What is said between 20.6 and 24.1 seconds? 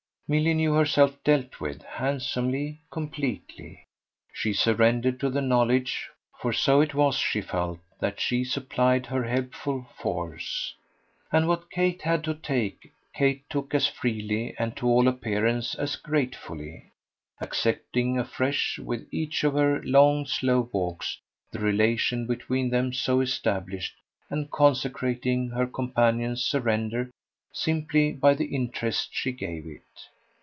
walks, the relation between them so established